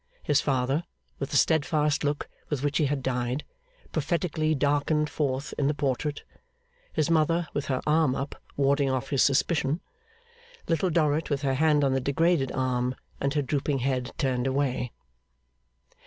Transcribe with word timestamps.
His 0.23 0.41
father, 0.41 0.83
with 1.19 1.29
the 1.29 1.37
steadfast 1.37 2.03
look 2.03 2.27
with 2.49 2.63
which 2.63 2.79
he 2.79 2.87
had 2.87 3.03
died, 3.03 3.43
prophetically 3.91 4.55
darkened 4.55 5.11
forth 5.11 5.53
in 5.59 5.67
the 5.67 5.75
portrait; 5.75 6.23
his 6.91 7.11
mother, 7.11 7.47
with 7.53 7.67
her 7.67 7.81
arm 7.85 8.15
up, 8.15 8.41
warding 8.57 8.89
off 8.89 9.11
his 9.11 9.21
suspicion; 9.21 9.79
Little 10.67 10.89
Dorrit, 10.89 11.29
with 11.29 11.43
her 11.43 11.53
hand 11.53 11.83
on 11.83 11.93
the 11.93 12.01
degraded 12.01 12.51
arm, 12.51 12.95
and 13.19 13.35
her 13.35 13.43
drooping 13.43 13.77
head 13.85 14.11
turned 14.17 14.47
away. 14.47 14.91